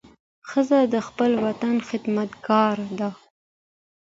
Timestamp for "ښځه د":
0.49-0.95